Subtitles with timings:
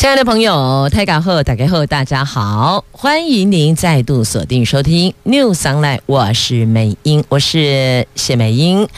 [0.00, 8.88] 亲爱的朋友，泰港后打开后，大家好，欢迎您再度锁定收听 News Online，我是美英，我是谢美英。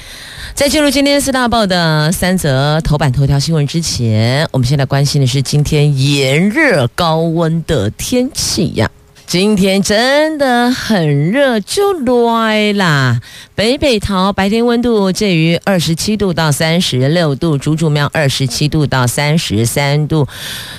[0.54, 8.88] 在进入今天四大报的三则头版头条新闻之前，我们现在关心的是今天炎热高温的天气呀。
[9.32, 13.18] 今天真的很热，就来啦！
[13.54, 20.28] 北北桃白天温度介于二十七度到三十六度，竹竹苗二十七度到三十三度，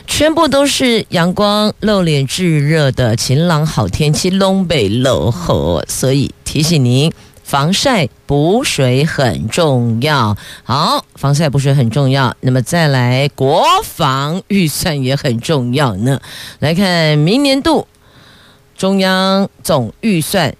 [0.06, 7.12] 全部都是阳光露脸炙热的晴朗好天气，东北冷和，所以提醒您。
[7.44, 12.36] 防晒补水很重要，好，防晒补水很重要。
[12.40, 16.20] 那么再来，国防预算也很重要呢。
[16.60, 17.86] 来看明年度
[18.78, 20.56] 中央总预算，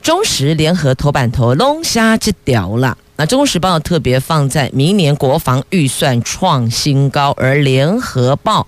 [0.00, 2.96] 中时联合头版头龙虾这条了。
[3.16, 8.66] 那中时报特别放在明年国防预算创新高，而联合报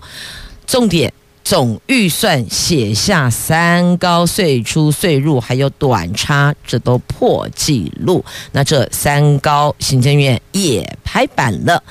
[0.67, 1.12] 重点。
[1.42, 8.25] 总预算写下三高，岁出岁入还有短差，这都破纪录。
[8.52, 11.83] 那这三高，行政院也拍板了。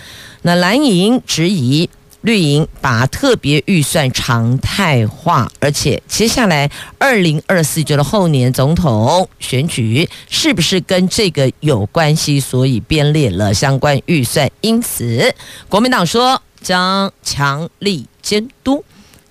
[0.41, 1.87] 那蓝营质疑
[2.23, 12.39] 绿营把特别预算常态化，而且接下来二零二四就是后年总统选举，是不是跟这个有关系？
[12.39, 14.49] 所以编列了相关预算。
[14.61, 15.35] 因此，
[15.67, 18.77] 国民党说将强力监督。《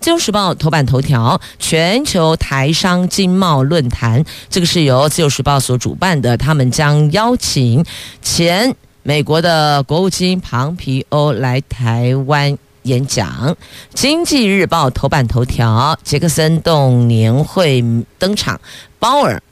[0.05, 7.85] 自由时报》头版头条：全球台商经贸论坛，这个是由《自由时报》所主办的，他们将邀请
[8.21, 13.29] 前美国的国务卿庞皮欧来台湾演讲。
[13.95, 17.83] 《经济日报》头版头条：杰克森动年会
[18.19, 18.61] 登场，
[18.99, 19.43] 鲍尔。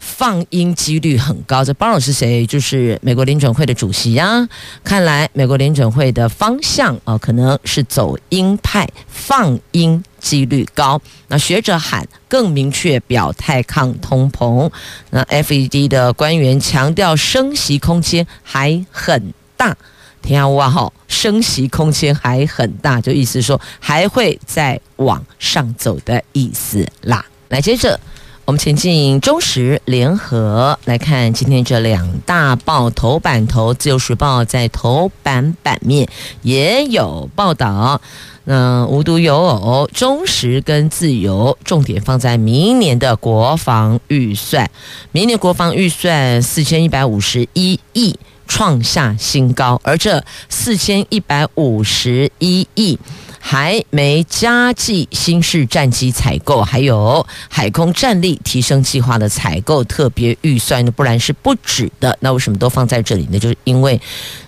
[0.00, 2.46] 放鹰几率很高，这鲍尔是谁？
[2.46, 4.48] 就是美国联准会的主席呀、啊。
[4.82, 11.00] 看来美国联准会的方向啊、可能是走鹰派，放鹰几率高。
[11.26, 14.70] 那学者喊更明确表态抗通膨。
[15.10, 19.76] 那 FED 的官员强调升息空间还很大。
[20.22, 27.24] 天啊哇吼，升息空间还很大，就意思说还会再往上走的意思啦。
[27.48, 27.98] 来，接着。
[28.44, 36.08] 我们前进中时联合来看今天这两大报头版头，《自由时报》在头版版面
[36.40, 38.00] 也有报道。
[38.44, 44.70] 那无独有偶，中时跟自由重点放在明年的国防预算，
[45.12, 48.18] 明年国防预算四千一百五十一亿，
[48.48, 52.98] 创下新高，而这四千一百五十一亿。
[53.40, 62.18] 还没加计新式战机采购，还有海空战力提升计划的采购特别预算呢，不然是不止的。
[62.20, 63.38] 那为什么都放在这里呢？
[63.38, 63.98] 就是因为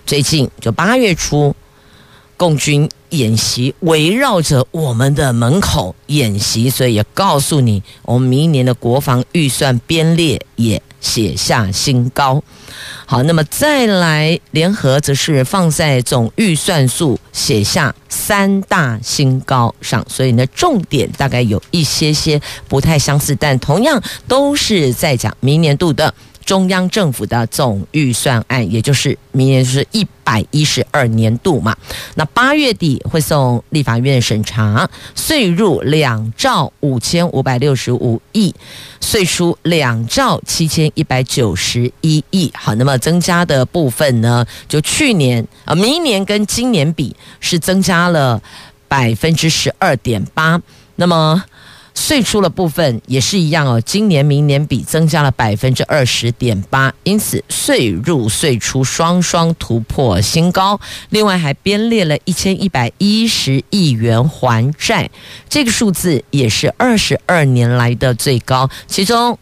[0.05, 1.55] 最近就八月初，
[2.37, 12.43] 共军演习围绕着我们的门口演习，所以也告诉你，我们明年的国防预算编列也写下新高。
[13.07, 26.15] 好，那么再来联合，则是放在总预算数写下三大新高上，所以呢，重点大概有一些些不太相似，但同样都是在讲明年度的。
[26.51, 31.77] 中央政府的总预算案，也就是明年就是一百一十二年度嘛。
[32.17, 38.53] 那八月底会送立法院审查，税入两兆五千五百六十五亿，
[39.01, 42.51] 税出两兆七千一百九十一亿。
[42.57, 48.43] 好，那么增加的部分呢，就去年啊，明年跟今年比是增加了
[48.89, 50.61] 百分之十二点八。
[50.97, 51.45] 那么。
[52.01, 60.81] 岁出的部分也是一样哦，今年、明年比增加了百分之二十点八，因此岁入、岁出双双突破新高。
[61.11, 65.11] 另外还编列了一千一百一十亿元还债，
[65.51, 68.71] 这个数字也是二十二年来的最高。
[68.87, 69.39] 其中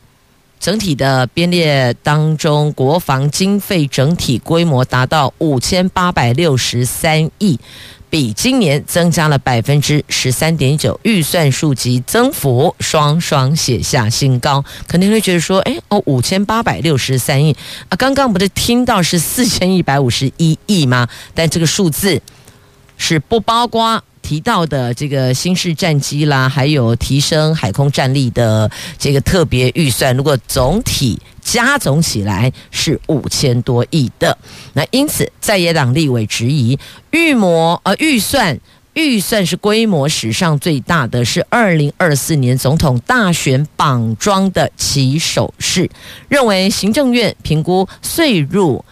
[0.59, 7.61] 整体的编列当中，国防经费整体规模达到五千八百六十三亿。
[8.11, 14.65] 比今年增加了百分之十三点九，预算数及增幅双双写下新高。
[14.87, 17.57] 肯定会觉得说，哎哦，五千八百六十三亿
[17.89, 21.09] 啊，刚刚不是听到是四千一百五十一亿吗？
[21.35, 22.21] 但这个数字
[22.97, 30.17] 是不包括提到的这个新式战机啦，还有提升海空战力的这个特别预算。
[30.17, 31.19] 如果总体
[31.51, 34.37] 加总起来是五千多亿的。
[34.75, 36.79] 那因此，在野党立委质疑
[37.11, 38.59] 预模呃预算。
[38.95, 45.89] 预算是规模史上最大的，是二零二四年总统大选绑桩的起手式，
[46.29, 48.85] 认为行政院评估税入。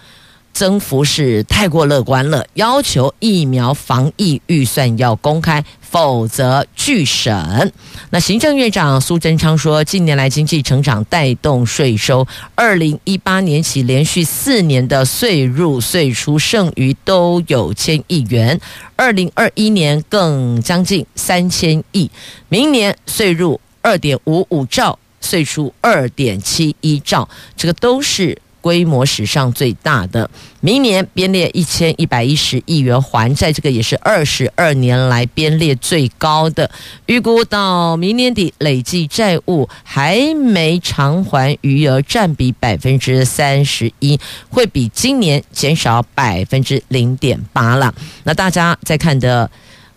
[0.52, 5.62] 增幅是太过乐观了，要求疫苗防疫预算要公开，
[5.96, 7.72] 否则拒审。
[8.10, 18.60] 那行政院长苏贞昌说，近年来经济成长带动税收，二零一八年起连续四年的税入税出剩余都有千亿元，
[18.94, 22.10] 二零二一年更将近三千亿，
[22.50, 27.26] 明年税入二点五五兆，税出二点七一兆，
[27.56, 28.36] 这个都是。
[28.66, 30.28] 规模史上最大的，
[30.58, 36.68] 明年编列一千一百一十亿元还债，这个也是二十二年来编列最高的。
[37.06, 44.18] 预估到明年底，累计债务还没偿还余额占比百分之三十一，
[44.48, 47.94] 会比今年减少百分之零点八了。
[48.24, 49.48] 那大家在看的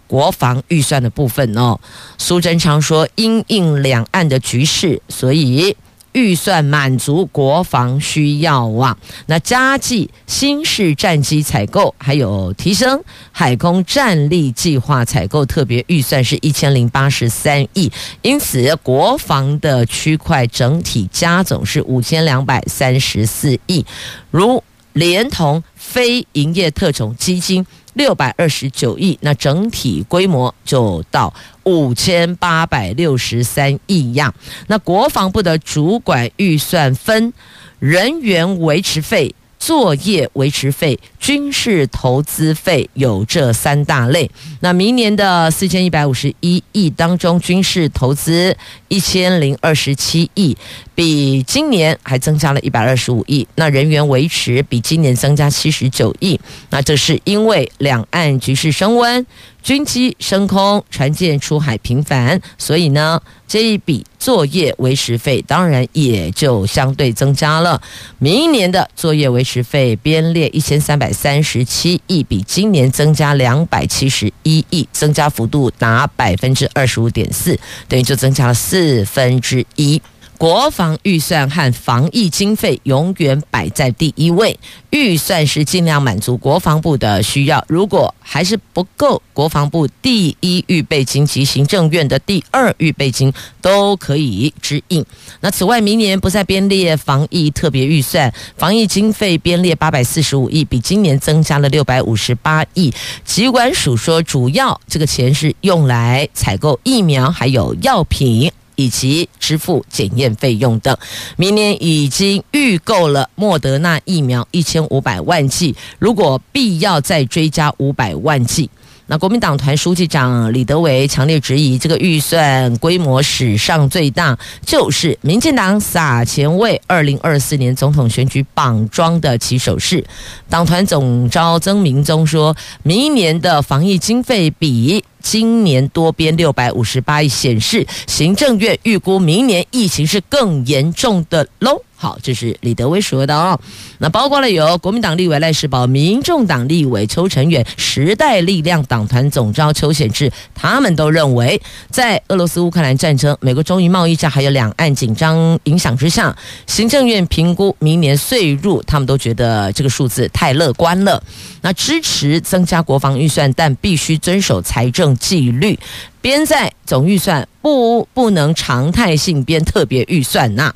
[0.05, 1.79] 国防预算的部分哦，
[2.19, 5.75] 苏贞昌说，因应两岸的局势，所以。
[6.13, 8.97] 预算满足国防需要啊，
[9.27, 13.01] 那加计新式战机采购，还有提升
[13.31, 17.91] 海空战力计划采购特别预算是一千零八十三亿，
[18.21, 23.85] 因此国防的区块整体加总是五千两百三十四亿，
[24.31, 24.63] 如
[24.93, 27.65] 连同非营业特种基金。
[27.95, 31.33] 六百二十九亿，那整体规模就到
[31.69, 34.33] 五千八百六十三亿样。
[34.67, 37.33] 那国防部的主管预算分
[37.79, 39.35] 人员维持费。
[39.59, 44.31] 作业维持费、军事投资费有这三大类。
[44.61, 48.55] 那明年的四千一百五十一亿当中，军事投资
[48.87, 50.57] 一千零二十七亿，
[50.95, 53.45] 比今年还增加了一百二十五亿。
[53.55, 56.39] 那人员维持比今年增加七十九亿。
[56.69, 59.25] 那这是因为两岸局势升温。
[59.61, 67.81] 军机升空，船舰出海频繁，所以呢，这一笔作业维持费当然也就相对增加了。
[68.19, 79.99] 明年的作业维持费编列一千三百三十七亿，比今年增加两百七十一亿，增加幅度达百分之二十五点四，等于就增加了四分之一。
[80.39, 84.57] 国防预算和防疫经费永远摆在第一位，
[84.89, 87.61] 预算是尽量满足国防部的需要。
[87.67, 95.05] 如果还是不够，国防部第一预备金及行政院的第二预备金都可以支应。
[95.41, 102.93] 那此外，明年不再编列防疫特别预算，防疫经费编列八百四十五亿，比今年增加了六百五十八亿。
[103.25, 108.49] 疾管署说，主要这个钱是用来采购疫苗，还有药品。
[108.79, 110.97] 以及支付检验费用等，
[111.35, 118.69] 明年已经预购了莫德纳疫苗一千五百万剂，如果必要再追加五百万剂。
[119.07, 130.05] 那国民党团书记长李德维强烈质疑，这个预算规模史上最大，就是民进党撒钱为二零二四年总统选举绑桩的起手式。
[130.47, 141.81] 党团总召曾明宗说，明年的防疫经费比今年多编六百五十八亿，显示行政院预估明年疫情是更严重的喽。
[142.01, 143.59] 好，这是李德威说的哦。
[143.97, 156.33] 那包括了有国民党立委赖世宝、民众党立委邱成远、时代力量党团总召邱显智，他们都认为，在俄罗斯乌克兰战争、美国中印贸易战还有两岸紧张影响之下，
[156.67, 161.21] 行政院评估明年岁入，他们都觉得这个数字太乐观了。
[161.61, 165.77] 那支持增加国防预算，但必须遵守财政纪律，
[166.21, 170.73] 编在总预算不不能常态性编特别预算呐。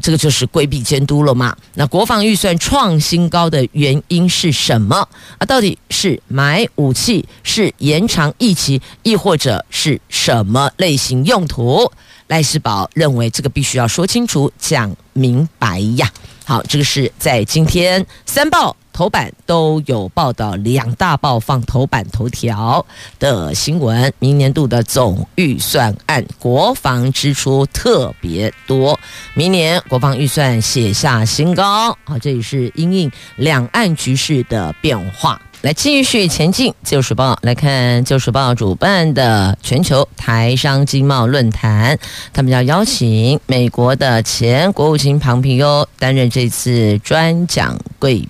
[0.00, 1.56] 这个就是规避监督了嘛？
[1.74, 5.08] 那国防预算创新高的原因是什么？
[5.38, 11.88] 啊，到底是买武器，是延长疫情，亦或者是什么类型用途？
[12.26, 16.10] 赖世宝认为这个必须要说清楚、讲明白呀。
[16.52, 18.76] 好，这个是在今天三报。
[18.92, 22.84] 头版都有报道，两大报放头版头条
[23.18, 24.12] 的新闻。
[24.18, 29.00] 明年度的总预算案，国防支出特别多，
[29.32, 31.96] 明年国防预算写下新高。
[32.04, 35.40] 好，这也是因应两岸局势的变化。
[35.62, 41.96] 来继续前进，旧时报来看，旧时报主办的全球台商经贸论坛，
[42.32, 48.28] 他们要邀请美国的前国务卿庞皮欧担任这次专讲贵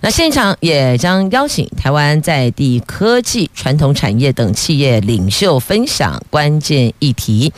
[0.00, 7.52] 那现场也将邀请台湾在地科技、传统产业等企业领袖分享关键议题。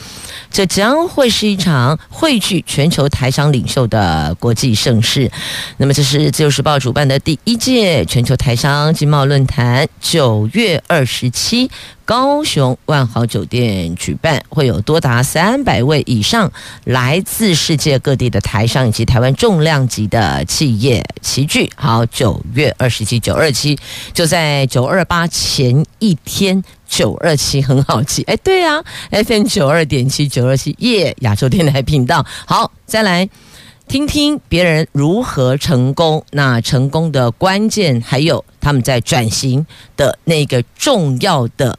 [0.51, 5.31] 这将会是一场汇聚全球台商领袖的国际盛事。
[5.79, 11.71] 那么，这是自由时报主办的第一届全球台商经贸论坛，九月二十七。
[12.05, 16.51] 高雄万豪酒店举办，会有多达三百位以上
[16.85, 21.71] 来自世界各地的台商以及台湾重量级的企业齐聚。
[21.77, 23.79] 好，九月二十七、九二七，
[24.13, 28.23] 就在九二八前一天，九二七 很好记。
[28.25, 32.27] 哎，对啊，FM 九二点七，九二七，耶，亚洲电台频道。
[32.47, 33.29] 好，再来
[33.89, 39.67] 听听别人如何成功，那成功的关键，还有他们在转型
[39.97, 41.79] 的那个重要的。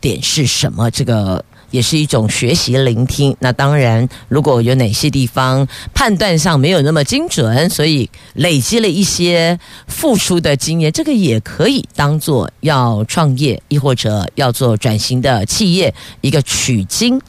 [0.00, 0.90] 点是什么？
[0.90, 3.36] 这个也是一种学习聆听。
[3.38, 17.20] 那当然，如果有哪些地方判断上没有那么精准，所以累积了一些付出的经验，这个也可以当做要创业，亦或者要做转型的企业一个取经。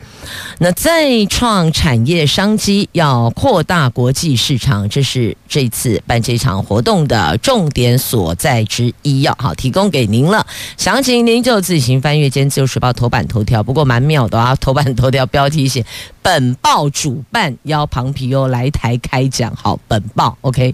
[0.60, 9.22] 那再创产业商机，要扩大国际市场，这是这次办这场活动的重点所在之一。
[9.22, 10.46] 要好提供给您了，
[10.78, 13.62] 详情您就自行翻阅《今天自由时报》头版头条。
[13.62, 15.86] 不过蛮妙的啊，头版头条标题写
[16.22, 19.54] “本报主办邀庞皮欧来台开讲”。
[19.58, 20.74] 好，本报 OK。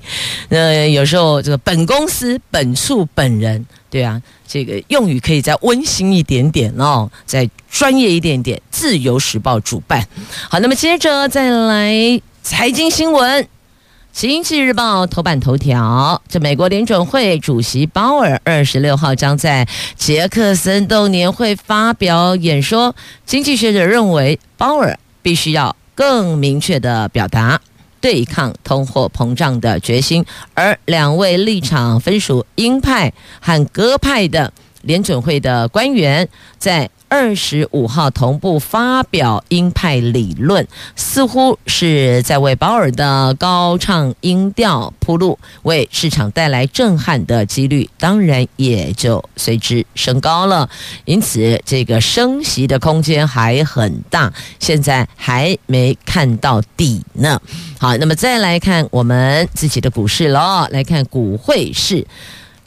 [0.50, 3.66] 那有时候这个本公司、本处、本人。
[3.90, 8.62] 对啊，这个用语可以再温馨一点点哦，再专业一点点。
[8.70, 10.08] 自由时报主办，
[10.50, 13.48] 好，那么接着再来财经新闻。
[14.12, 22.96] 经济日报头版头条：这美国联准会主席鲍尔二十六号将在杰克森动年会发表演说。
[23.26, 27.62] 经济学者认为，鲍尔必须要更明确的表达。
[28.00, 36.90] 对抗通货膨胀的决心，而两位立场分属鹰派和鸽派的联准会的官员在。
[37.10, 40.68] 二十五号同步发表鹰派理论，
[40.98, 50.70] 似乎是在为鲍尔的高唱音调铺路，为市场带来震撼的几率当然也就随之升高了。
[51.06, 57.40] 因此，这个升息的空间还很大，现在还没看到底呢。
[57.80, 62.06] 好，那么再来看我们自己的股市喽，来看股汇市。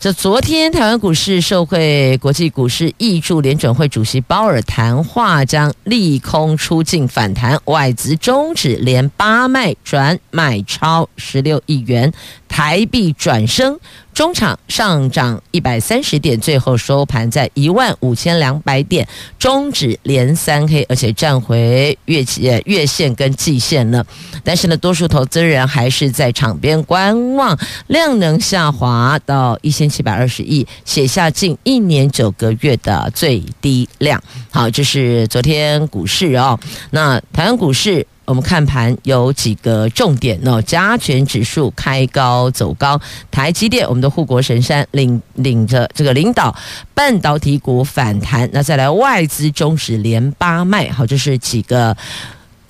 [0.01, 12.11] 这昨天台湾股市受惠国际股市易助，联准会主席鲍尔谈话将利空出尽反弹，外资终止连八卖转买超十六亿元，
[12.51, 13.81] 台币转升。
[14.13, 24.05] 中场上涨一百三十点，最后收盘在一万五千两百点，终止连三黑，而且站回月线、月线跟季线了。
[24.45, 34.23] 但是呢，多数投资人还是在场边观望，量能下滑到一千七百二十亿，写下近一年九个月的最低量。
[34.51, 36.59] 好，这是昨天股市哦。
[36.91, 38.07] 那台湾股市。
[38.31, 46.55] 我们看盘有几个重点哦，加权指数开高走高，台积电我们的护国神山领领着这个领导
[46.95, 51.97] 半导体股反弹，那再来外资中指连八卖，好，这是几个。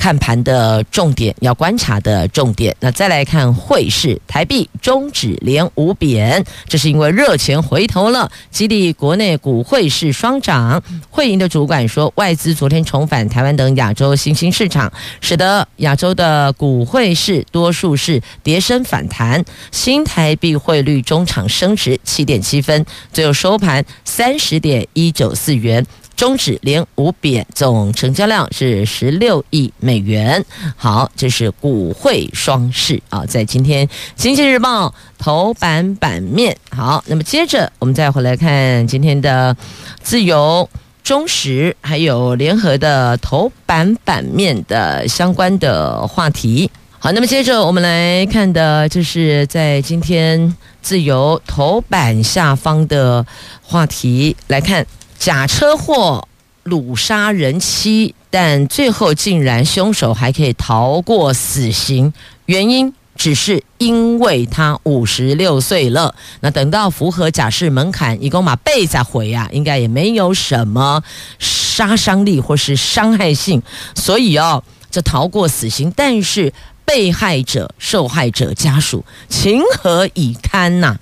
[0.01, 2.75] 看盘的重点，要观察的重点。
[2.81, 10.83] 那再来看汇市，台币中指连五贬，这是因为热钱回头了，激励国内股汇市双涨。
[11.11, 14.91] 汇银的主管说，外资昨天重返台湾等亚洲新兴市场，
[15.21, 19.45] 使得亚洲的股汇市多数是跌升反弹。
[19.71, 25.85] 新台币汇率中场升值七点七分，最后收盘三十点一九四元。
[26.21, 30.45] 中指连五贬，总成交量是十六亿美元。
[30.77, 33.87] 好，这是股汇双市啊，在今天
[34.17, 36.55] 《经济日报》头版版面。
[36.77, 39.57] 好，那么接着我们再回来看今天的
[40.03, 40.69] 自由、
[41.03, 46.71] 中时还有联合的头版版面的相关的话题。
[46.99, 53.25] 好，那么接着我们来看的就是在今天自由头版下方的
[53.63, 54.87] 话题来看。
[55.21, 56.27] 假车祸
[56.65, 62.15] 掳杀人妻，但最后竟然凶手还可以逃过死刑，
[62.47, 66.15] 原因只是因为他五十六岁了。
[66.41, 71.03] 那等到符合假释门槛，一共把被再回啊，应该也没有什么
[71.39, 73.61] 杀伤力或是伤害性，
[73.95, 76.51] 所以哦，这逃过死刑，但是
[76.87, 80.99] 被害者、受害者家属情何以堪呐、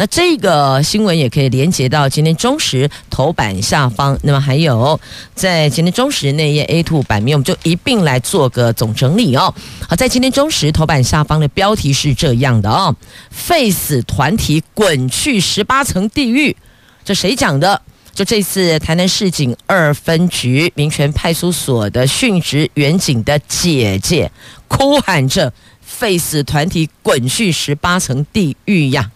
[0.00, 4.98] 那这个新闻也可以连接到今天中时头版下方，那么还有
[5.34, 9.54] 在今天中时那页 A two 版面，我们就一并来做个总整理哦。
[9.86, 12.96] 好，在今天中时头版下方的标题是这样的哦：
[13.28, 16.56] 废死团体滚去十八层地狱，
[17.04, 17.82] 这谁讲的？
[18.14, 24.32] 就这次台南市警二分局民权派出所的殉职员警的姐姐，
[24.66, 25.52] 哭喊着
[25.84, 29.10] “废死团体滚去十八层地狱呀！”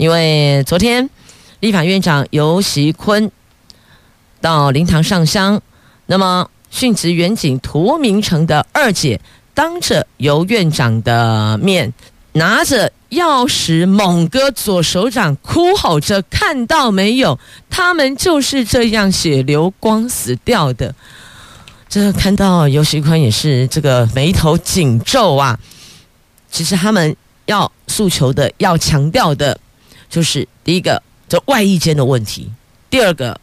[0.00, 1.10] 因为昨天
[1.60, 3.30] 立法院长游锡坤
[4.40, 5.60] 到灵堂上香，
[6.06, 9.20] 那么殉职员警涂明诚的二姐
[9.52, 11.92] 当着尤院长的面，
[12.32, 12.90] 拿着。
[13.10, 17.36] 钥匙猛割左手掌，哭吼着：“看到没有？
[17.68, 20.94] 他们就是这样血流光死掉的。”
[21.90, 25.58] 这看到游锡堃也是这个眉头紧皱啊。
[26.52, 27.16] 其实他们
[27.46, 29.58] 要诉求的、要强调的，
[30.10, 32.50] 就是第一个，这外役间的问题；
[32.90, 33.40] 第二个，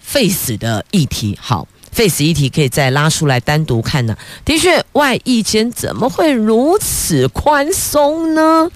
[0.00, 1.36] 废死的议题。
[1.40, 1.66] 好。
[1.90, 4.16] 废死议题可以再拉出来单独看呢。
[4.44, 8.68] 的确，外役间怎么会如此宽松呢？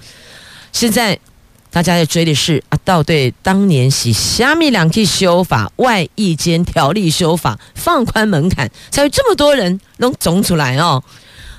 [0.71, 1.19] 现在
[1.69, 11.03] 大家在追的是啊，到对当年是虾米两起修法，外役间条例修法放宽门槛，才有这么多人能走出来哦。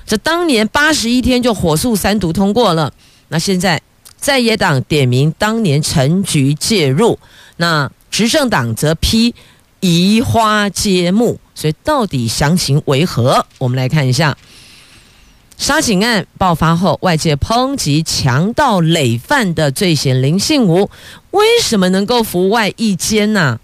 [0.07, 2.91] 这当年八十一天就火速三读通过了，
[3.27, 3.79] 那现在
[4.21, 7.17] 在野党点名当年陈菊介入，
[7.57, 9.33] 那执政党则批
[9.79, 11.39] 移花接木。
[11.55, 13.45] 所以到底详情为何？
[13.57, 14.37] 我们来看一下，
[15.57, 20.89] 杀警案爆发后，外界抨击强盗累犯的罪嫌林信吾，
[21.31, 23.59] 为什么能够服外役监呢？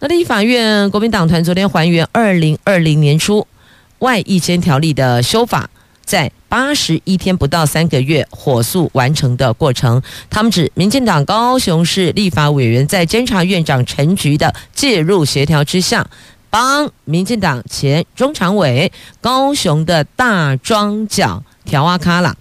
[0.00, 3.46] 那立法院国民党团昨天还原二零二零年初
[4.00, 5.70] 外役监条例的修法，
[6.04, 10.00] 在八十一天不到三个月火速完成的过程。
[10.30, 16.08] 他们指民进党高雄市立法委员在监察院长陈菊的介入协调之下。
[16.50, 22.36] 帮民进党前中常委高雄的大庄脚条阿卡拉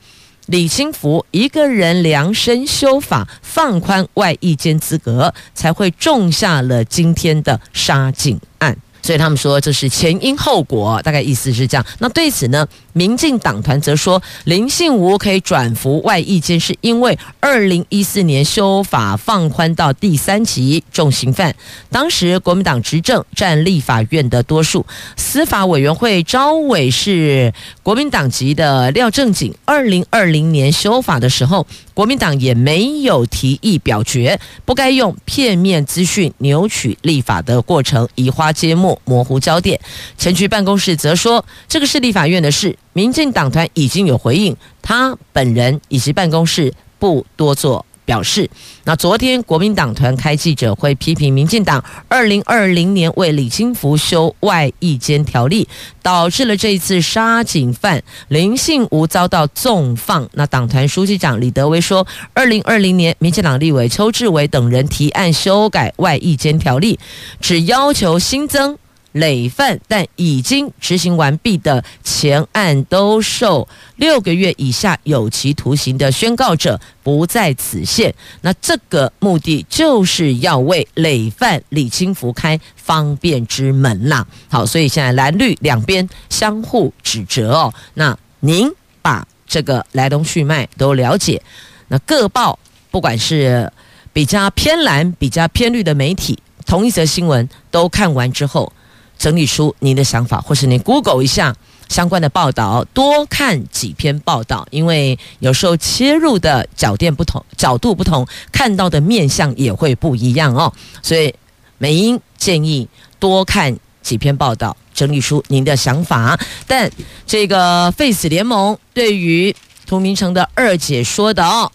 [0.45, 8.77] 李清福一个人量身修法，放宽外役监资格，才会种下了今天的杀警案。
[9.01, 11.85] 所以他们说这是前因后果，大概意思是这样。
[11.99, 21.55] 那对此呢，民进党团则说，林信吴可以转服外役监，是因为二零一四年修法放宽到第三级重刑犯，
[21.89, 24.85] 当时国民党执政占立法院的多数，
[25.17, 29.53] 司法委员会召委是国民党籍的廖正景。
[29.65, 38.99] 二零二零年修法的时候，国民党也没有提议表决，不该用片面资讯扭曲立法的过程，移花接木。
[39.05, 39.79] 模糊焦点，
[40.17, 48.49] 前局办公室则说，这个是立法院的事，民进党团已经有回应，他本人以及办公室不多做表示。
[48.83, 55.67] 那昨天国民党团开记者会，批评民进党二零二零年为李清福修外役监条例，
[56.01, 60.29] 导致了这一次杀警犯林信吴遭到纵放。
[60.33, 66.99] 那党团书记长李德威说，二零二零年民进党立委邱志伟等人提案修改外役监条例，
[67.39, 68.77] 只要求新增。
[69.13, 78.13] 累犯但已经执行完毕的前案都受六个月以下有期徒刑的宣告者不在此限。
[78.41, 84.25] 那这个目的就是要为累犯李清福开方便之门啦。
[84.49, 87.73] 好，所以现在蓝绿两边相互指责哦。
[87.93, 88.69] 那您
[89.01, 91.41] 把这个来龙去脉都了解，
[91.87, 92.57] 那各报
[92.89, 93.71] 不管是
[94.11, 98.73] 比较偏蓝、比较偏绿的媒体，同一则新闻都看完之后。
[99.17, 101.55] 整理出您的想法，或是您 Google 一下
[101.89, 110.73] 相关的报道，多看几篇报道，因为有时候切入的角点不同，角度不同，看到的面相也会不一样哦。
[111.01, 111.33] 所以
[111.77, 112.87] 美英建议
[113.19, 116.39] 多看几篇报道，整理出您的想法。
[116.67, 116.91] 但
[117.25, 121.71] 这个 Face 联盟对于涂明成的二姐说的哦。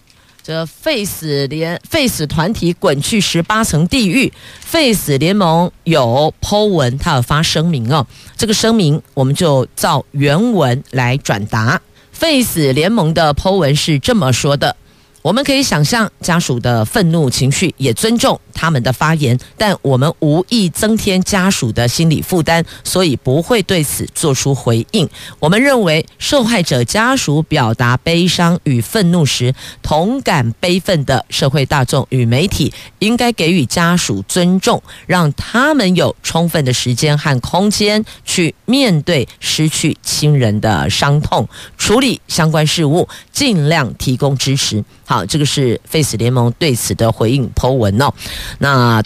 [0.49, 4.33] 的 Face 联 Face 团体滚去十八层地狱
[4.65, 8.07] ，Face 联盟有 Po 文，他有发声明哦。
[8.35, 11.79] 这个声明我们就照原文来转达。
[12.11, 14.75] Face 联盟的 Po 文是这么说的。
[15.21, 25.09] 我们可以想象家属的愤怒情绪，也尊重他们的发言，但我们无意增添家属的心理负担，所以不会对此做出回应。
[25.39, 29.53] 我们认为，受害者家属表达悲伤与愤怒时，
[29.83, 44.83] 同感悲愤的社会大众与媒体应该给予家属尊重，让他们有充分的时间和空间去面对失去亲人的伤痛，处理相关事务，尽量提供支持。
[45.09, 48.13] 好，这个是 Face 联盟对此的回应 Po 文哦。
[48.59, 49.01] 那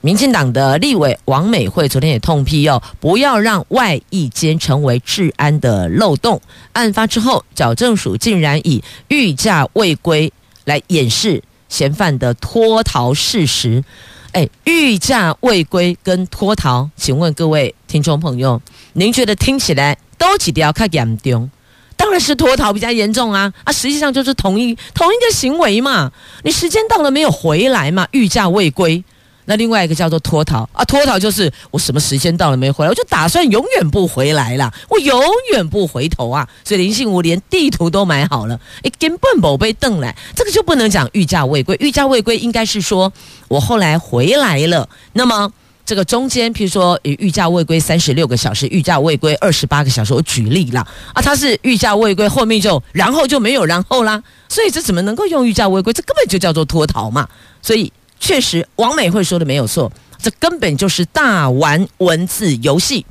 [0.00, 6.40] 民进党的立委王美惠昨天也痛批哦，不要让外溢监成为治安的漏洞。
[6.74, 10.32] 案发之后，矫正署竟然以逾假未归
[10.64, 13.82] 来掩饰嫌犯的脱逃事实。
[14.30, 21.50] 哎，逾假未归跟脱逃，请问各位听众朋友，您觉得听起来都几条较严重？
[21.98, 23.52] 当然是脱逃比较严重啊！
[23.64, 26.10] 啊，实际上就是同一同一个行为嘛。
[26.44, 28.06] 你时间到了没有回来嘛？
[28.12, 29.04] 逾假未归。
[29.46, 35.20] 那另外一个叫做脱逃啊，脱逃就是我什么时间到了没回来，我就打算永远不回来了，我永
[35.52, 36.48] 远不回头啊。
[36.64, 41.76] 所以林信武连地图都买好了，哎，根本不被瞪来，这个就不能讲逾假未归。
[41.80, 43.12] 逾假未归应该是说
[43.48, 45.52] 我后来回来了，那么。
[45.88, 50.86] 这个中间，譬如说，逾假未归三十六个小时，逾假未归二十八个小时，我举例啦。
[51.14, 55.90] 啊，他是逾假未归，后面就然后就没有然后啦，所以这怎么能够用逾假未归？
[55.94, 57.26] 这根本就叫做脱逃嘛。
[57.62, 63.06] 所以确实，王美惠说的没有错，这根本就是大玩文字游戏，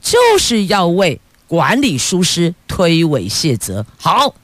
[0.00, 3.84] 就是要为管理疏失推诿卸责。
[3.98, 4.34] 好。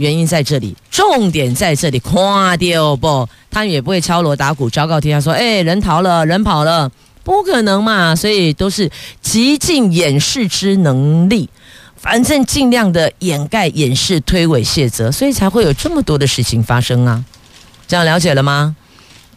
[0.00, 3.28] 原因在这里，重点在这里，夸掉不？
[3.50, 6.90] 他们也不会敲锣打鼓昭告天下说：“哎，人逃了，人跑了，
[7.22, 11.50] 不可能嘛！”所以都是极尽掩饰之能力，
[11.96, 17.22] 反正尽量的掩盖、掩饰、推诿卸责，所以才会有这么多的事情发生啊！
[17.86, 18.74] 这样了解了吗？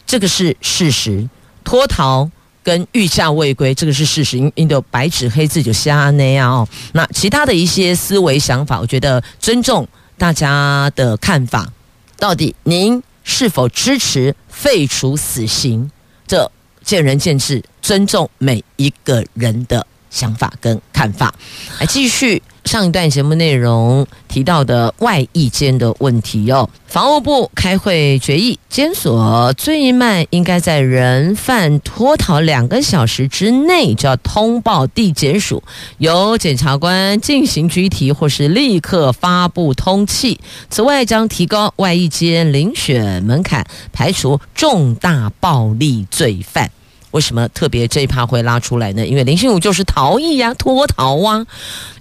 [0.07, 1.27] 这个是事实，
[1.65, 2.29] 脱逃
[2.63, 6.65] 跟御驾未归，这个是事实，因因为白纸黑字就瞎那样哦。
[6.93, 9.85] 那其他的一些思维想法，我觉得尊重。
[10.17, 11.71] 大家的看法，
[12.17, 15.89] 到底您是否支持废除死刑？
[16.27, 16.51] 这
[16.83, 21.33] 见仁见智，尊重每一个人的想法跟看法。
[21.79, 22.41] 来继续。
[22.65, 35.61] 上一段节目内容提到的外役监的问题哟，法务部开会决议，监所最慢应该在人犯脱逃两个小时之内就要通报地检署，
[35.97, 40.37] 由检察官进行拘提或是立刻发布通缉。
[40.69, 46.71] 此外，将提高外役监遴选门槛，排除重大暴力罪犯。
[47.13, 49.05] 为什么特别这一趴会拉出来呢？
[49.05, 51.45] 因为林心武就是逃逸呀、脱逃啊。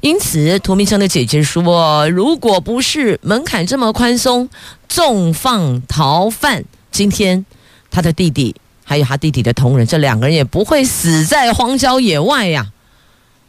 [0.01, 4.49] 因此，涂明诚的姐姐说，如果不是门槛这么宽松，
[4.89, 7.45] 纵放逃犯，今天
[7.91, 12.73] 他的弟弟还有他弟弟的同仁，这两个人也不会死在荒郊野外呀、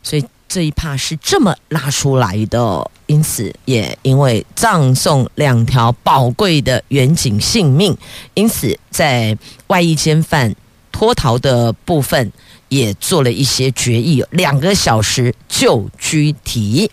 [0.03, 2.91] 所以这一趴是这么拉出来的。
[3.07, 7.95] 因此，也因为葬送两条宝贵的远景性命，
[8.33, 10.53] 因此在外役监犯。
[10.93, 12.31] 脱逃的部分
[12.69, 16.89] 也做了一些决议，两个小时就拘提。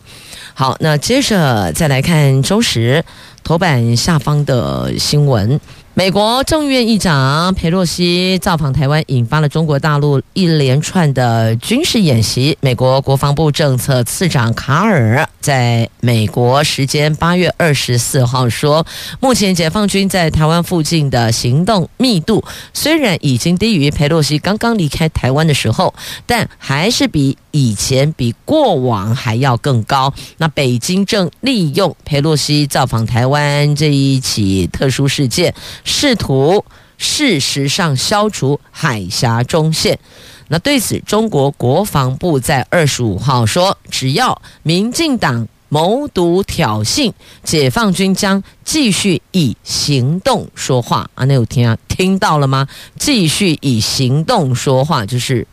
[0.54, 3.04] 好，那接着再来看中时
[3.44, 5.60] 头版下方的新闻。
[5.94, 12.56] 美国众议院议长佩洛西造访台湾，引发了中国大陆一连串的军事演习。
[12.60, 18.86] 美国国防部政策次长卡尔在美国时间八月二十四号说，
[19.18, 25.92] 目前解放军在台湾附近的行动密度虽然已经低于佩洛西刚刚离开台湾的时候，
[26.24, 30.14] 但还是比以前、比过往还要更高。
[30.38, 35.52] 那北京正利用佩洛西造访台湾这一起特殊事件。
[35.84, 36.64] 试图
[36.98, 39.98] 事实上消除海峡中线。
[40.48, 47.12] 那对此，中国国防部在二十五号说，只要民进党谋独挑衅，
[47.44, 51.08] 解放军将继续以行动说话。
[51.14, 51.78] 啊，那有听啊？
[51.86, 52.66] 听到了吗？
[52.98, 55.46] 继续以行动说话，就是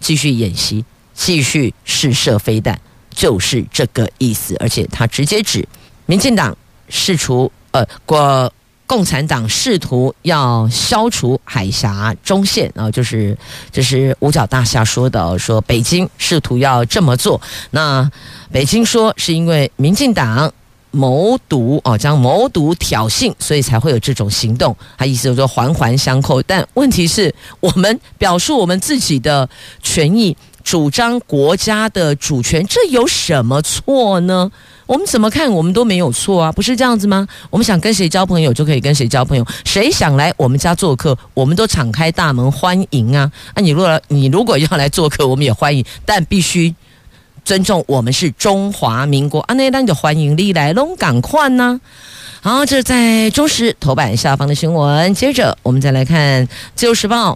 [0.00, 2.80] 继续演习，继续试射飞弹，
[3.14, 4.56] 就是这个意思。
[4.58, 5.68] 而且他直接指
[6.06, 6.56] 民进党
[6.88, 8.52] 试图呃国。
[8.90, 13.38] 共产党试图要消除海峡中线啊，就是
[13.70, 17.40] 这是五角大厦说的，说北京试图要这么做。
[17.70, 18.10] 那
[18.50, 20.52] 北京说是因为民进党
[20.90, 24.76] 谋独哦，将谋独挑衅，所以才会有这种行动。
[24.98, 29.48] 他意思就是说环环相扣，但问题是我们表述我们自己的
[29.84, 34.50] 权益，主张国家的主权，这有什么错呢？
[34.86, 37.26] 我们怎么看，我们都没有错啊，不是这样子吗？
[37.48, 43.30] 我们想跟谁交朋友就可以跟谁交朋友，谁想来我们家做客，我们都敞开大门欢迎啊！
[43.54, 46.74] 啊，你如果你如果要来做客，我们也欢迎，但必须
[47.44, 51.80] 尊重我们是中华民国啊，那那就欢迎你来龙赶快呢。
[52.42, 55.14] 好，这是在中时头版下方的新闻。
[55.14, 57.32] 接着我们再来看《自由时报》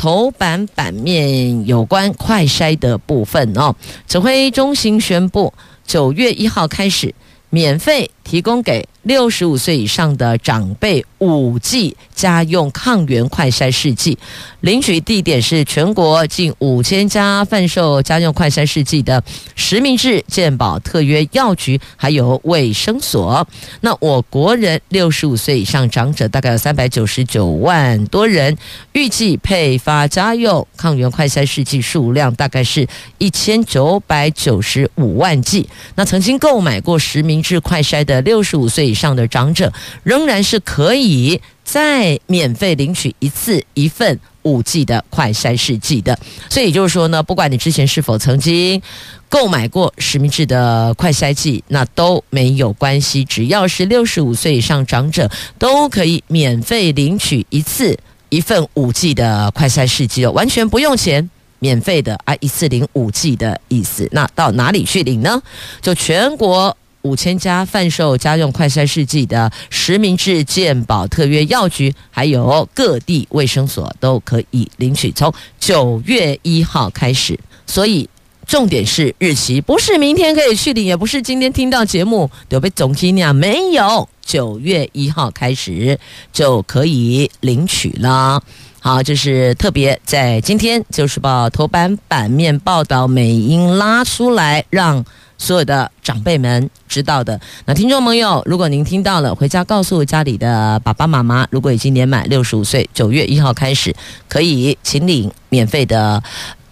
[0.00, 3.76] 头版版面有关快筛的部分哦，
[4.08, 5.52] 指挥中心宣布。
[5.84, 7.14] 九月一号开始，
[7.50, 14.16] 免费提供给六十五岁以上的长辈五剂家用抗原快筛试剂，
[14.60, 19.24] 领取地点是全国近五千家贩售家用快筛试剂的
[19.56, 23.44] 实名制健保特约药局，还有卫生所。
[23.80, 28.56] 那我国人六十五岁以上长者大概有三百九十九万多人，
[28.92, 32.86] 预计配发家用抗原快筛试剂数量大概是
[33.18, 35.68] 一千九百九十五万剂。
[35.96, 46.18] 那曾经购买过实名制快筛的六十五岁以上的长者，仍然是可以再免费领取一次一份五 G 的快筛试剂的。
[46.48, 48.80] 所以也就是说呢，不管你之前是否曾经
[49.28, 61.30] 购买过实名制的快筛剂，那都没有关系，只要是六十五岁以上长者，都可以免费领取一次一份五 G 的快筛试剂哦，完全不用钱。
[61.62, 64.08] 免费的啊，一次领五 G 的意思。
[64.12, 65.42] 那到哪里去领呢？
[65.82, 75.10] 就全国五千家贩售家用快筛试剂的实名制健保特约药局，还有各地卫生所都可以领取。
[75.12, 78.08] 从九月一号开始，所以
[78.46, 84.08] 重点是日期，不是明天可以去领，也不是今天听到节目就被总经理没有。
[84.22, 85.98] 九月一号开始
[86.32, 88.40] 就可以领取了。
[88.78, 95.04] 好，这是特别在今天《就是报》头版版面报道，美英拉出来让
[95.40, 97.40] 所有的长辈们知道的。
[97.64, 103.94] 那听众朋友，如果您听到了，回家告诉家里的爸爸妈妈，如果已经年满六十五岁，九月一号开始
[104.28, 106.22] 可以请领免费的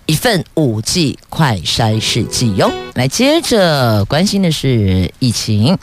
[0.05, 2.71] 一份五 G 快筛试剂哟。
[2.95, 5.79] 来，接着关心的是疫情，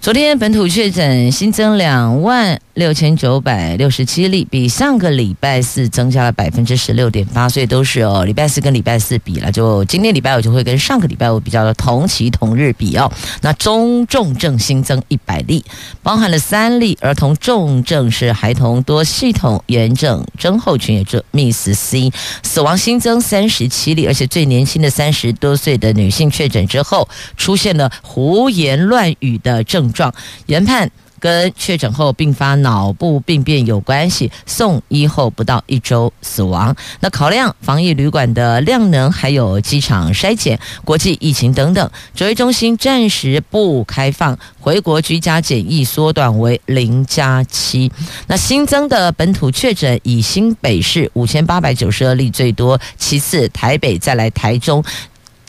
[0.00, 2.60] 昨天本土确诊新增两万。
[2.80, 13.12] 六千九百六十七例，比上个礼拜四增加了百分之十六点八，所以都是哦，礼拜四跟礼拜四比了，就今天礼拜五就会跟上个礼拜五比较的同期同日比哦。
[13.42, 15.62] 那中重症新增一百例，
[16.02, 22.10] 包含了三例儿童重症是孩童多系统炎症症候群，也就 MIS-C，
[22.42, 30.14] 死亡新增三十七例，而且最年轻的三十多岁的女性确诊之后出现了胡言乱语的症状，
[30.46, 30.90] 研判。
[31.20, 36.74] 跟确诊后并发脑部病变有关系，送医后不到一周死亡。
[37.00, 47.92] 那考量防疫旅馆的量能，还有机场筛检、国际疫情等等，指挥中心暂时不开放回国居家检疫，缩短为零加七。
[48.26, 54.82] 那新增的本土确诊以新北市五千八百九十二例最多，其次台北，再来台中。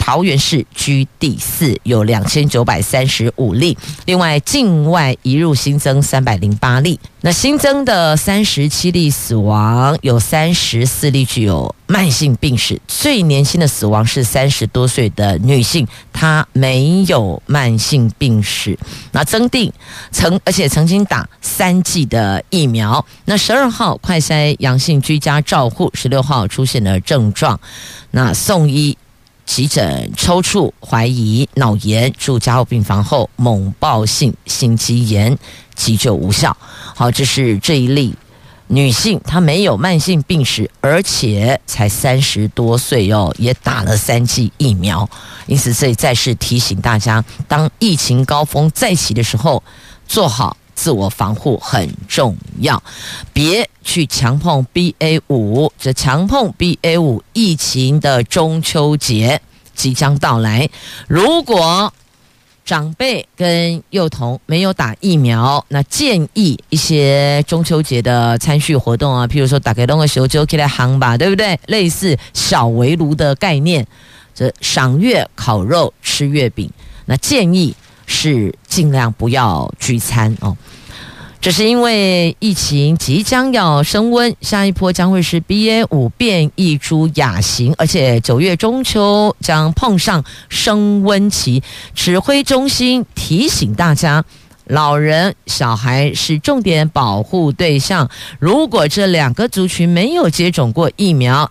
[0.02, 3.78] 桃园市居第四，有两千九百三十五例。
[4.06, 7.00] 另外，境外移入新增三百零八例。
[7.22, 12.82] 那新增的三十七例死亡，有三十四例具有慢性病史。
[12.88, 18.76] 最年轻的死亡是三十多岁的女性，她没有慢性病史。
[19.12, 19.72] 那增定
[20.12, 23.06] 曾而且曾经打三剂的疫苗。
[23.26, 27.60] 那十二号快筛阳性居家照护，十六号出现了症状，
[28.10, 28.98] 那送医。
[29.52, 35.38] 急诊抽搐，怀疑脑炎，住加护病房后猛爆性心肌炎，
[35.76, 36.56] 急救无效。
[36.96, 38.16] 好，这是这一例
[38.68, 45.10] 女性，她没有慢性病史，而且才三十多岁哦，也打了三剂疫苗。
[45.48, 49.62] 因此，这里再次提醒大家，当疫情高峰再起的时候，
[50.08, 52.82] 做好自我防护很重要，
[53.34, 55.72] 别去强碰 BA 五。
[55.78, 59.42] 这强碰 BA 五疫情的中秋节
[59.76, 60.70] 即将到来，
[61.08, 61.92] 如果
[62.64, 71.60] 长辈跟幼童没有打疫苗，那建议一些中秋节的餐叙活动啊，譬如说打开龙个小酒起来行吧，对不对？
[71.66, 73.86] 类似小围炉的概念，
[74.34, 76.70] 这赏月、烤肉、吃月饼，
[77.06, 77.76] 那建议。
[78.14, 80.56] 是尽量不要聚餐哦，
[81.40, 91.64] 这是因为疫情即将要升温，下一波将会是 BA 五变异株亚型，而且九月中秋将碰上升温期。
[91.96, 94.24] 指挥中心提醒大家，
[94.66, 101.50] 老人、小孩是重点保护对象，如果这两个族群没有接种过疫苗。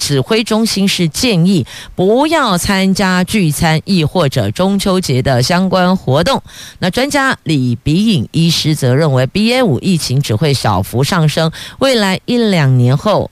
[0.00, 6.42] 指挥中心是建议不要参加聚餐，亦或者中秋节的相关活动。
[6.80, 13.30] 那专家李鼻颖医师则认为，BA 五疫情只会小幅上升，未来一两年后。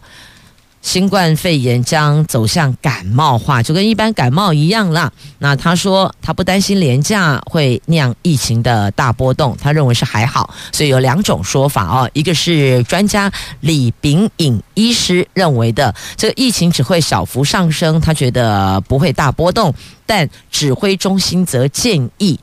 [0.88, 5.12] 新冠肺炎将走向感冒化，就跟一般感冒一样啦。
[5.38, 10.48] 那他说他不担心廉价会酿疫情的大波动，他认为是还好。
[10.72, 19.74] 所以有两种说法哦，一个是专家李炳颖医师认为的，这个疫情只会小幅上升，他觉得不会大波动。
[20.06, 22.40] 但指挥中心则建议。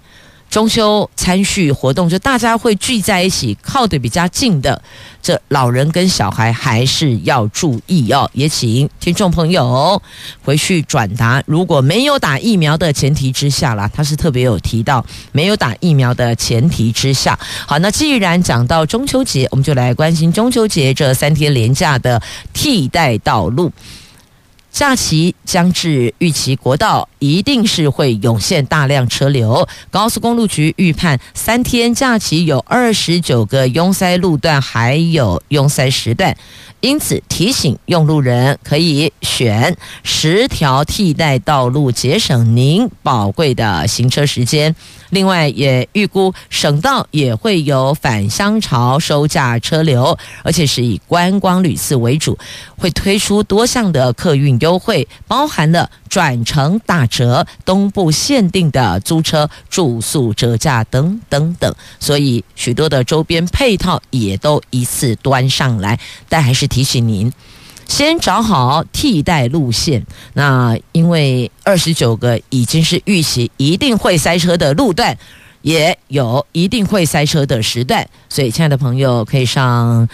[0.49, 4.81] 中秋餐叙活动，就大家会聚在一起，靠得比较近的，
[5.21, 8.29] 这老人跟小孩还是要注意哦。
[8.33, 10.01] 也请听众朋友
[10.43, 17.37] 回去转达，如果没有打疫苗的前提之下啦，他是特别有提到没有打疫苗的前提之下。
[17.67, 22.21] 好，那既然讲到中秋节，我们就来关心中秋节这三天连假的
[22.53, 23.69] 替代道路。
[24.75, 29.65] 假期将至，预期国道一定是会涌现大量车流。
[29.89, 36.35] 高速公路局预判三天假期有二十九个拥塞路段，还有拥塞时段，
[36.81, 44.75] 因此提醒用路人可以选十条替代道路，节省您宝贵的行车时间。
[45.09, 52.37] 另外，也预估省道也会有返乡潮收假车流，而且是以观光旅次为主，
[52.77, 61.73] 会推出多项的客运优惠，包含了转乘打折、东部限定的租车住宿折价等等等。
[61.99, 67.31] 所以，许多的周边配套也都一次端上来，但还是提醒您。
[67.87, 75.17] 先找好替代路线，那因为二十九个已经是预期一定会塞车的路段，
[75.61, 80.07] 也有一定会塞车的时段，所以亲爱的朋友可以上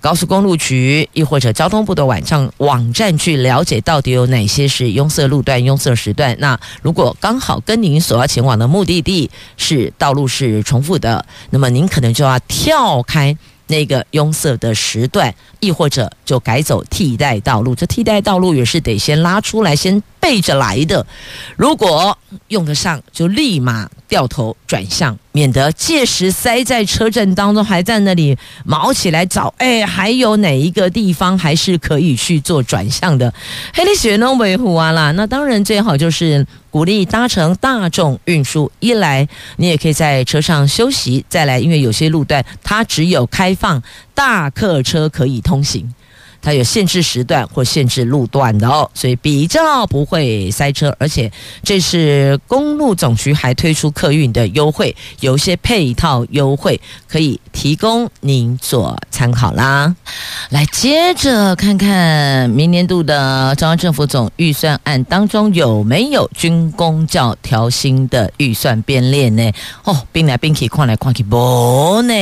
[0.00, 6.36] 高速公路局，亦或者交通部的网站网站去了解到底有哪些是拥塞路段、拥塞时段。
[6.38, 13.36] 那如果刚好跟您所要前往的目的地是道路是重复的，那么您可能就要跳开。
[13.68, 21.06] 那个拥塞的时段，亦或者就改走替代道路，这替代道路也是得先拉出来，先备着来的。
[21.56, 22.16] 如果
[22.48, 29.52] 用得上，就立马掉头转向，免得届时塞在车阵当中，还在那里毛起来找。
[29.58, 33.32] 哎，还有哪一个地方还是可以去做转向的？
[33.74, 36.46] 黑利雪农维护啊啦，那当然最好就是。
[36.76, 45.90] 鼓励搭乘大众运输，一来你也可以在车上休息；再来，因为有些路段它只有开放大客车可以通行。
[46.46, 51.28] 它有限制时段或限制路段的哦，所以比较不会塞车，而且
[51.64, 59.92] 这是公路总局还推出客运的优惠，有一些配套优惠可以提供您做参考啦。
[60.50, 69.50] 来，接着看看明年度的中央政府总预算案当中有没有军工教调薪的预算编列呢？
[69.82, 72.14] 哦，兵来兵去，矿来矿去，不呢，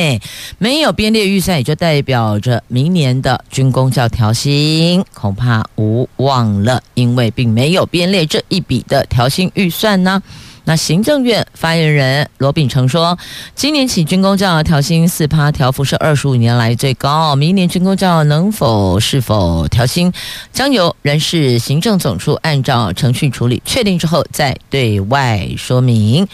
[0.57, 4.09] 没有编列预算，也就代表着明年的军工教。
[4.15, 10.23] 调薪恐怕无望了，因为并没有编列这一笔的调薪预算呢。
[10.67, 13.19] 那行政院发言人罗秉成说，
[13.55, 17.37] 今年起军公教调薪四趴，调幅是二十五年来最高。
[17.37, 20.11] 明年军公教能否是否调薪，
[20.53, 26.27] 将由人事行政总处按照程序处理，确定之后再对外说明。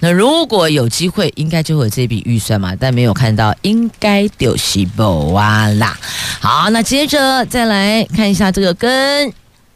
[0.00, 5.96] 那如果有机会，应该就会有这笔预算嘛，但没有看到，应该就是没啊啦。
[6.40, 9.32] 好，那接着再来看一下这个跟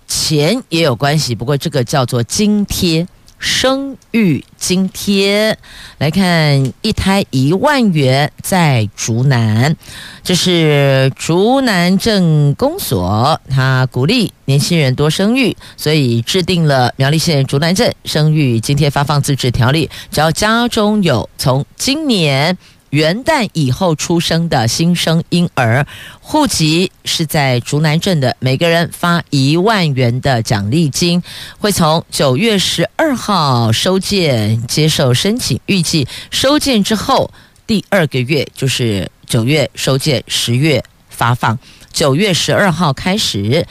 [0.09, 3.07] 钱也有关系，不过这个叫做津贴。
[3.45, 5.59] 生育津贴，
[5.99, 9.77] 来看一胎一万元，在竹南，
[10.23, 22.57] 这是竹南镇公所，他鼓励年轻人多生育，所以制定了苗栗县竹南镇生育津贴发放自治条例，只要家中有从今年。
[22.95, 25.85] 元旦以后出生的新生婴儿，
[26.21, 31.21] 户籍是在竹南镇的，每个人发一万元的奖励金，
[31.59, 37.33] 会从九月十二号收件接受申请，预计收件之后
[37.67, 41.59] 第二个月就是九月收件，十月发放，
[41.93, 43.67] 九月十二号开始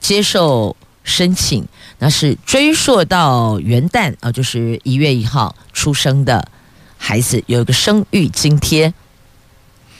[0.00, 1.62] 接受申请，
[1.98, 6.48] 那是追溯到元旦啊，就是一月一号出生的。
[7.04, 8.94] 孩子有一个生育津贴，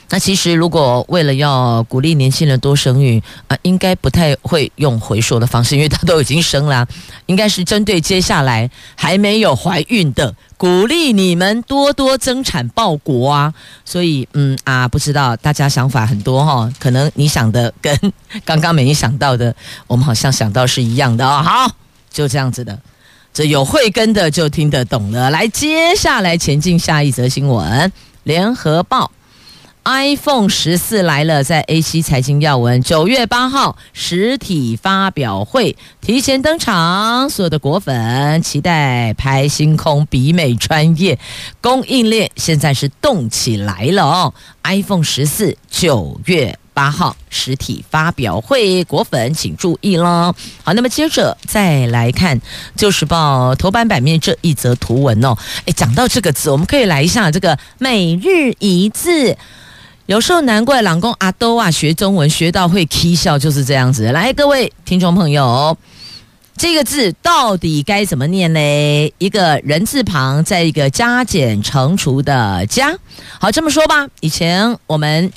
[0.09, 6.87] 那其实如果为了要鼓励年轻人多生育啊，应该不太会用回收的方式，因为他都已经生了，
[7.27, 13.53] 应该是针对接下来还没有怀孕的，鼓励你们多多增产报国啊。
[13.85, 17.99] 所以，嗯啊，不知道大家想法很多哈、可能你想的跟
[18.45, 19.53] 刚刚没想到的，
[19.89, 21.75] 我们好像想到是一样的啊、好，
[22.13, 22.79] 就这样子的。
[23.33, 25.31] 这有慧根的就听得懂了。
[25.31, 27.91] 来，接下来前进下一则新闻。
[28.25, 29.11] 联合报
[29.85, 41.19] ，iPhone 十四来了，在 A7 财经要闻，九月八号实体发表会提前登场，所有的果粉期待拍星空，比美专业，
[41.61, 44.35] 供应链现在是动起来了哦。
[44.63, 50.35] iPhone 十四九月八号实体发表会，果粉请注意了。
[50.65, 52.39] 好，那么接着再来看
[52.77, 55.37] 《旧时报》头版版面这一则图文哦。
[55.67, 59.37] 诶，讲到这个字，我们可以来一下这个每日一字。
[60.07, 64.11] 有时候难怪老公阿兜啊学中文学到会起笑，就是这样子。
[64.13, 65.77] 来，各位听众朋友，
[66.57, 69.13] 这个字到底该怎么念呢？
[69.19, 72.95] 一个人字旁，再一个加减乘除的加。
[73.39, 75.31] 好，这么说吧，以前我们。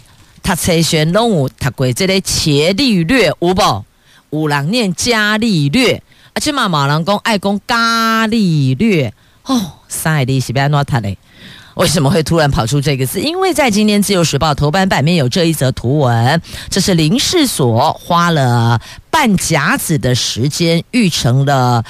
[0.45, 3.85] 他才选拢有读过这个伽利略有无？
[4.29, 6.03] 有人念伽利略，
[6.35, 9.11] 而且嘛，马人讲爱讲伽利略
[9.45, 9.59] 哦。
[9.87, 11.17] 三海的是不要读嘞？
[11.73, 13.19] 为什么会突然跑出这个字？
[13.19, 16.39] 因为在今天《自由时报》头版版面有这一则图文，
[16.69, 18.79] 这是林试所花了
[19.09, 21.83] 半甲子的时间育成了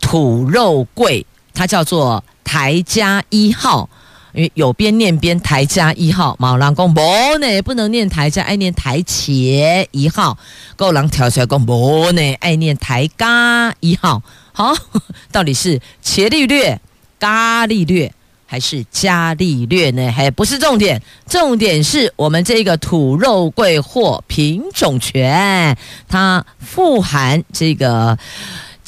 [0.00, 3.88] 土肉桂，它叫做台嘉一号。
[4.32, 7.00] 因为有边念边台嘉一号，毛人讲不
[7.38, 10.38] 呢，不能念台嘉，爱念台茄一号。
[10.76, 14.22] 够人跳出来讲不呢，爱念台嘎一号。
[14.52, 14.74] 好，
[15.32, 16.80] 到底是伽利略、
[17.18, 18.12] 伽利略
[18.46, 20.10] 还是伽利略呢？
[20.10, 25.76] 还不是重点，重点是我们这个土肉桂货品种犬，
[26.08, 28.18] 它富含这个。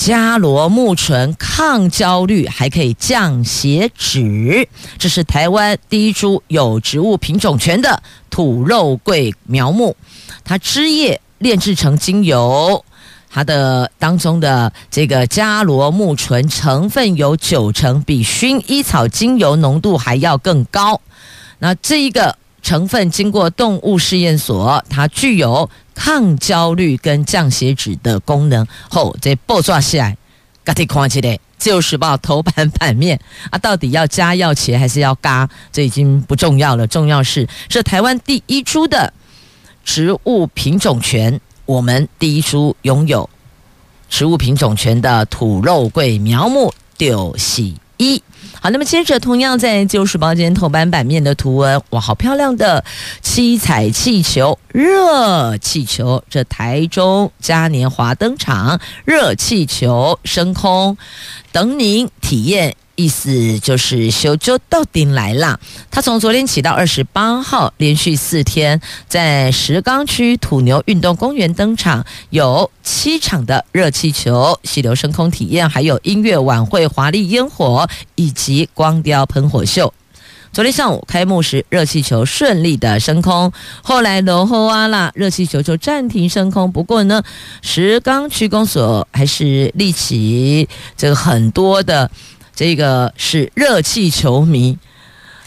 [0.05, 4.69] 伽罗木醇抗焦虑，还可以降血脂。
[4.99, 9.95] 这是台湾第一株有植物品种权的土肉桂苗木，
[10.43, 12.85] 它枝叶炼制成精油，
[13.31, 21.01] 它的当中的这个伽罗木醇成分有九成，比薰衣草精油浓度还要更高。
[21.61, 25.69] 那这一个成分经过动物试验所，它具有。
[25.95, 30.17] 抗焦虑跟降血脂的功能，后这报抓起来，
[30.65, 31.39] 赶紧看起来。
[31.59, 35.47] 自由时报头版版面啊，到底要加要切还是要嘎？
[35.71, 39.13] 这已经不重要了，重要是是台湾第一株的
[39.85, 43.29] 植物品种权，我们第一株拥有
[44.09, 48.23] 植物品种权的土肉桂苗木丢喜一。
[48.63, 52.85] 好，那么接着同样在《自由时报》今天头版版面的图文，哇，好漂亮的
[53.21, 60.97] 七彩气球、热气球，这台中嘉年华登场，热气球升空，
[61.51, 62.77] 等您体验。
[62.95, 65.59] 意思就是修就到顶来了。
[65.90, 79.93] 他从昨天起到二十八号，连续四天在石冈区土牛运动公园登场，有七场的热气球溪流升空体验，还有音乐晚会、华丽烟火以及光雕喷火秀。
[80.53, 86.70] 昨天上午开幕时，热气球顺利的升空，后来罗后啊啦，热气球就暂停升空。
[86.70, 87.22] 不过呢，
[87.62, 92.11] 石冈区公所还是立起这个很多的。
[92.55, 94.79] 这个是热气球迷，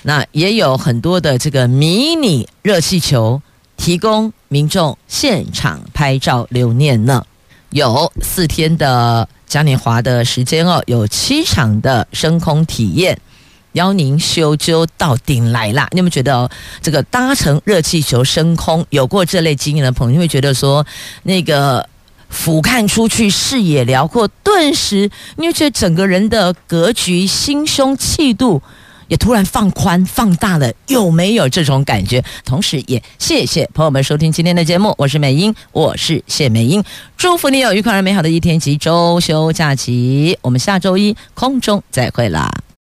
[0.01, 3.41] 那也有很多的这个迷你热气球
[3.77, 7.23] 提供民众现场拍照留念呢。
[7.69, 13.19] 有四天的嘉年华的时间哦，有七场的升空体验，
[13.73, 15.87] 邀您修究到顶来啦。
[15.91, 16.49] 你有没有觉得，
[16.81, 20.85] 这个搭乘热气球升空，有过这类经验的朋友，会觉得说
[21.23, 21.87] 那个。
[22.35, 28.61] 俯瞰出去，视野辽阔，顿时你觉得整个人的格局、心胸、气度
[29.07, 32.23] 也突然放宽、放大了，有没有这种感觉？
[32.43, 36.83] 同时也谢谢朋友们收听今天的节目，我是美英，我是谢美英，
[37.17, 42.64] 祝福你有愉快而美好的一天及周休假期，我们下周一空中再会啦。